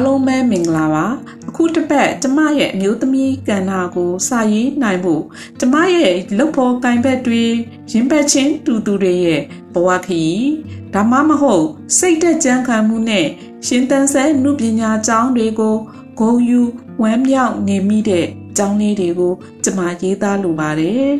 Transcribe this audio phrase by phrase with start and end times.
[0.00, 1.06] အားလုံးပဲမင်္ဂလာပါ
[1.48, 5.22] အခုတစ်ပတ်ကျမရဲ့အမျိုးသမီးကဏ္ဍကိုစာရေးနိုင်ဖို့
[5.60, 7.44] ကျမရဲ့လုပ်ဖို့ကင်ဘက်တွေ
[7.92, 9.40] ရင်ဘတ်ချင်းတူတူတွေရဲ့
[9.74, 10.50] ဘဝခရီး
[10.94, 11.66] ဒါမှမဟုတ်
[11.98, 13.26] စိတ်သက်ကြံခံမှုနဲ့
[13.66, 15.76] ရှင်သန်ဆဲနုပညာကျောင်းတွေကို
[16.18, 16.60] ဂုံယူ
[17.02, 18.26] ဝမ်းမြောက်နေမိတဲ့
[18.56, 19.32] ကျောင်းလေးတွေကို
[19.64, 21.10] ကျမရေးသားလိုပါတယ်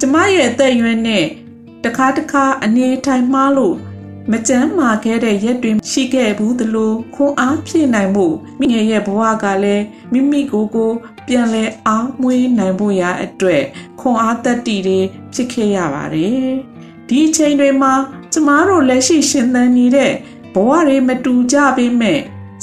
[0.00, 1.24] ကျမရဲ့အသက်အရွယ်နဲ့
[1.84, 3.76] တခါတခါအနေထိုင်မှားလို့
[4.32, 8.26] မကြမ်းမာခဲ့တဲ့ရက်တွေရှိခဲ့ဘူးသလိုခွန်အားဖြည့်နိုင်မှု
[8.58, 10.90] မိငယ်ရဲ့ဘဝကလည်းမိမိကိုယ်ကို
[11.26, 13.62] ပြန်လဲအားမွေးနိုင်ဖို့ရအတွက်
[14.00, 15.00] ခွန်အားတက်တီတွေ
[15.34, 16.50] ဖြစ်ခဲ့ရပါတယ်
[17.08, 17.92] ဒီအချိန်တွေမှာ
[18.32, 20.12] ကျမတို့လက်ရှိရှင်သန်နေတဲ့
[20.54, 22.20] ဘဝတွေမတူကြပေမဲ့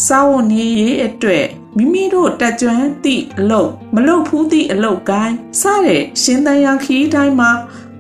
[0.07, 1.45] စာဝန်နေရေးအတွက်
[1.77, 2.69] မိမိတို့တက်ကြွ
[3.03, 7.51] သည့်အလုပ်မလုပ်ဖူးသည့်အလုပ်ကိုင်းစတဲ့ရှင်သန်ရာခီးတိုင်းမှာ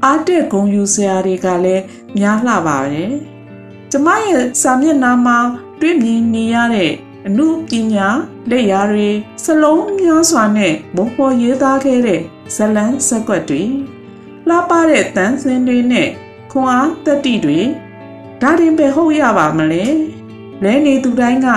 [0.03, 1.83] အားတက်ဂုံယူစရာတွေကလည်း
[2.17, 3.34] များလှပါတယ်
[3.97, 5.37] ကျမရဲ့စာမျက်နှာမှာ
[5.79, 6.91] တွေ့မြင်နေရတဲ့
[7.27, 8.07] အမှုပညာ
[8.49, 9.09] လက်ရာတွေ
[9.43, 12.21] စလုံးများစွာနဲ့ဘုံပေါ်ရေးသားခဲ့တဲ့
[12.55, 13.63] ဇလန်းစက်ကွက်တွေ
[14.47, 16.09] လှပတဲ့တန်းစင်တွေနဲ့
[16.51, 17.59] ခွန်အားတက်တီတွေ
[18.41, 19.85] ဒါတင်ပဲဟုတ်ရပါမလဲ
[20.63, 21.47] လဲနေသူတိုင်းက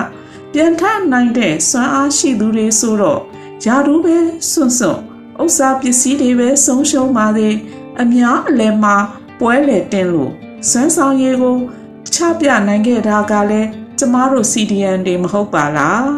[0.53, 0.83] ပြန်ထ
[1.13, 3.21] နိုင်တဲ့စွမ်းအားရှိသူတွေဆိုတော့
[3.65, 4.17] ယာတူးပဲ
[4.51, 5.01] စွန့်စွန့်
[5.43, 7.55] ဥစ္စာပစ္စည်းတွေပဲဆုံးရှုံးပါသေး
[8.03, 8.97] အများအလယ်မှာ
[9.41, 10.33] ပွဲလေတင်လို့
[10.71, 11.59] စွမ်းဆောင်ရည်ကို
[12.19, 16.11] ချပြနိုင်ခဲ့တာကလည်းကျမတို့ CDN တွေမဟုတ်ပါလား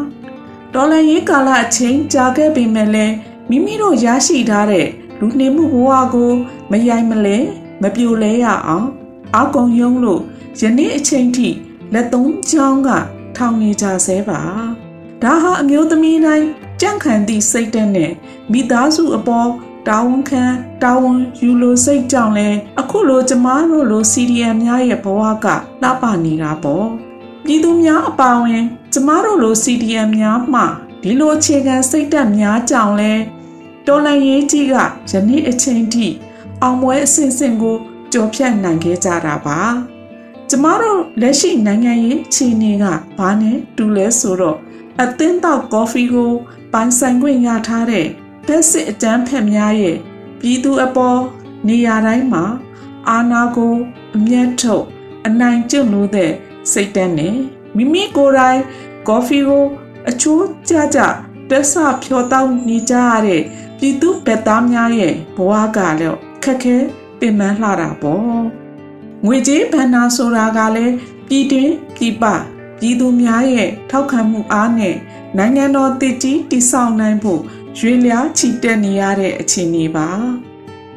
[0.74, 3.14] ဒေါ်လာရေးကာလအချိန်ကြာခဲ့ပေမဲ့လည်း
[3.50, 4.88] မိမိတို့ရရှိထားတဲ့
[5.20, 6.32] လူနေမှုဘဝကို
[6.70, 7.38] မယိုင်မလဲ
[7.82, 8.88] မပြိုလဲရအောင်
[9.36, 10.22] အကုံယုံလို့
[10.60, 11.48] ယနေ့အချိန်ထိ
[11.92, 12.88] လက်သုံးချောင်းက
[13.36, 14.40] ထောင်နေကြဆဲပါ
[15.22, 16.46] ဒါဟာအမျိုးသမီးတိုင်း
[16.80, 18.12] ကြန့်ခံသည့်စိတ်တက်နဲ့
[18.52, 19.48] မိသားစုအပေါ်
[19.88, 20.44] တာဝန်ခံ
[20.82, 22.48] တာဝန်ယူလို့စိတ်ကြောင့်လဲ
[22.80, 25.46] အခုလိုကျမတို့လို CDM များရဲ့ဘဝက
[25.82, 26.86] လှပနေတာပေါ့
[27.44, 30.62] ပြည်သူများအပါဝင် ကျမတို့လို CDM များမှ
[31.02, 33.12] ဒီလိုအခြေခံစိတ်တက်များကြောင့်လဲ
[33.86, 34.74] တော်လန်ရေးကြီးက
[35.10, 36.06] ယနေ့အချိန်ထိ
[36.62, 37.76] အောင်ပွဲအဆင့်ဆင့်ကို
[38.12, 39.60] ကြော်ဖြတ်နိုင်ခဲ့ကြတာပါ
[40.50, 42.84] ကျမတို့လက်ရှိနိုင်ငံရေးအခြေအနေက
[43.18, 44.58] ဘာနဲ့တူလဲဆိုတော့
[45.02, 46.32] အသင်းတောက်ကော်ဖီကို
[46.72, 48.06] ပိုင်ဆိုင်ခွင့်ရထားတဲ့
[48.52, 49.96] ဖက်စစ်အတန်းဖက်များရဲ့
[50.40, 51.20] ပြည်သူအပေါ်
[51.68, 52.44] နေရာတိုင်းမှာ
[53.08, 53.74] အာဏာကို
[54.16, 54.84] အမျက်ထုတ်
[55.26, 56.32] အနိုင်ကျင့်လို့တဲ့
[56.72, 57.36] စိတ်တန်းနဲ့
[57.76, 58.60] မိမိကိုယ်တိုင်
[59.08, 59.64] ကော်ဖီကို
[60.08, 60.98] အချိုးကျကျ
[61.50, 63.42] တက်ဆဖြောတောင်းနေကြရတဲ့
[63.78, 66.76] ပြည်သူဗက်သားများရဲ့ဘဝကလည်းခက်ခဲ
[67.18, 68.22] ပင်ပန်းလှတာပေါ့
[69.24, 70.94] ငွေကြေးဘဏ္ဍာဆိုတာကလည်း
[71.28, 72.24] ပြည်တွင်းပြည်ပ
[72.80, 74.96] ပြည်သူများရဲ့ထောက်ခံမှုအားနဲ့
[75.36, 77.40] နိုင်ငံတော်တည်ကြည်တည်ဆောက်နိုင်ဖို့
[77.78, 80.08] ရွေလျားချီတက်နေရတဲ့အခြေအနေပါ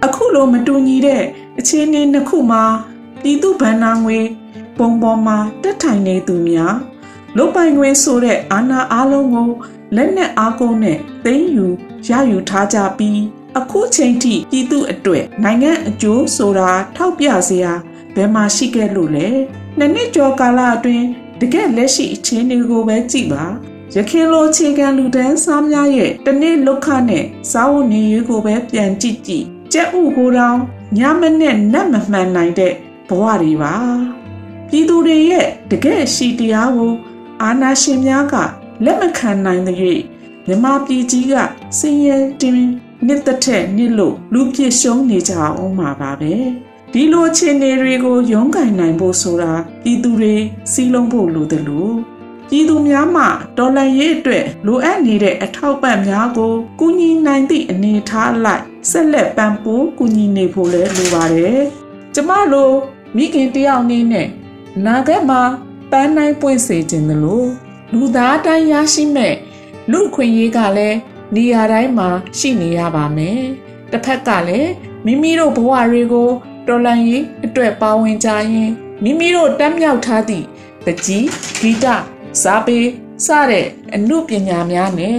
[0.05, 1.23] အခုလိုမတူညီတဲ့
[1.59, 2.63] အခြေအနေနှစ်ခုမှာ
[3.21, 4.19] ပြည်သူဗန္နာငွေ
[4.77, 6.75] ပုံပေါ်မှာတက်ထိုင်နေသူများ
[7.37, 9.49] လုတ်ပိုင်ခွင့်ဆိုတဲ့အာဏာအလုံးကို
[9.95, 11.65] လက်နက်အားကိုးနဲ့သိမ်းယူ
[12.07, 13.21] ရယူထားကြပြီး
[13.57, 17.73] အခုချိန်ထိပြည်သူအတွေ့နိုင်ငံအကျိုးဆိုတာထောက်ပြစရာ
[18.15, 19.27] ဘယ်မှာရှိခဲ့လို့လဲ
[19.77, 21.05] နှစ်နှစ်ကျော်ကာလအတွင်း
[21.41, 23.43] တကယ်လက်ရှိအခြေအနေကိုပဲကြည့်ပါ
[23.97, 30.59] ရခင်လိုခြေခံလူတန်းစားများရဲ့တနေ့လုခနဲ့စားဝတ်နေရေးကိုပဲပြန်ကြည့်ကြည့်ကြက်ဥကိုတောင်
[30.97, 32.73] ညမနဲ့နတ်မမှန်နိုင်တဲ့
[33.07, 33.75] ဘဝတွေပါ
[34.69, 36.93] ပြည်သူတွေရဲ့တကယ်ရှိတရားကို
[37.41, 38.35] အာနာရှင်များက
[38.85, 39.77] လက်မခံနိုင်တဲ့၍
[40.47, 41.33] မြမပြည်ကြီးက
[41.79, 42.55] စင်ရဲတင်
[43.05, 46.33] နှစ်သက်တဲ့နှစ်လို့လူပြစ်ရှုံးနေကြအောင်မှာပါပဲ
[46.93, 49.51] ဒီလိုအခြေအနေတွေကိုရုန်းကန်နိုင်ဖို့ဆိုတာ
[49.83, 50.35] ပြည်သူတွေ
[50.71, 51.93] စီးလုံးဖို့လိုတယ်လို့
[52.55, 53.23] ပြည်သူများမှ
[53.57, 61.59] ဒေါ်လာရေးအတွက်လိုအပ်နေတဲ့အထောက်ပံ့များကိုကူညီနိုင်သည့်အနေအထားလိုက်ဆက်လက်ပံ့ပိုးကူညီနေဖို့လည်းလိုပါတယ်။
[62.13, 62.71] ကျမလို
[63.15, 64.27] မိခင်တယောက်အနေနဲ့
[64.85, 65.41] နာဂတ်မှာ
[65.91, 67.47] ပန်းနိုင်ပွင့်စေခြင်းလို့
[67.91, 69.35] လူသားတိုင်းရရှိမဲ့
[69.91, 70.97] လူခွင့်ရေးကလည်း
[71.35, 72.09] နေရာတိုင်းမှာ
[72.39, 73.41] ရှိနေရပါမယ်။
[73.91, 74.71] တစ်ဖက်ကလည်း
[75.05, 76.29] မိမိတို့ဘဝတွေကို
[76.67, 78.71] တော်လန်ရေးအတွက်ပါဝင်ကြရင်
[79.03, 80.45] မိမိတို့တက်မြောက်ထားသည့်
[80.85, 81.27] ပကြီး
[81.61, 81.87] ဂီတ
[82.41, 82.79] စာပေ
[83.25, 85.17] စတဲ့အမှုပညာများနဲ့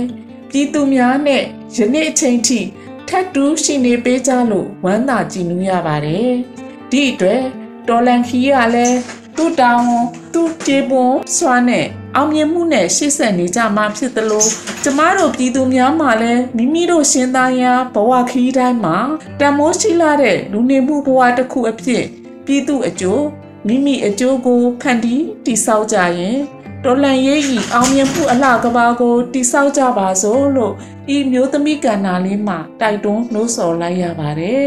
[0.51, 1.43] ပြည်သူများနဲ့
[1.77, 2.61] ယနေ့အချိန်ထိ
[3.09, 6.31] ထပ်တူးရှိနေပေးကြလို့ဝမ်းသာကြည်နူးရပါတယ်။
[6.91, 7.43] ဒီအတွက်
[7.89, 8.99] တော်လန်ခီကလည်း
[9.37, 9.87] သူ့တောင်း
[10.35, 14.47] သူ့ကြေပွန်စွာနဲ့အောင်မြင်မှုနဲ့ရှေ့ဆက်နေကြမှာဖြစ်သလို
[14.83, 18.97] ကျမတို့ပြည်သူများမှလည်းမိမိတို့ရှင်သားရာဘဝခီးတိုင်းမှာ
[19.41, 22.05] တန်မိုးရှိလာတဲ့လူနေမှုဘဝတစ်ခုအဖြစ်
[22.47, 23.25] ပြည်သူအကျိုး
[23.67, 26.39] မိမိအကျိုးကိုဖန်တီးတည်ဆောက်ကြရင်
[26.85, 30.75] တော်လန်ရေးဤအောင်မြင်မှုအလှကဘာကိုတိဆောက်ကြပါစို့လို့
[31.15, 34.65] ဤမျိုးသမီးကဏ္ဍလေးမှာတိုက်တွန်းနှိုးဆော်လိုက်ရပါတယ်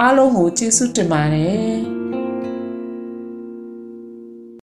[0.00, 1.97] အားလုံးကိုကျေးဇူးတင်ပါတယ်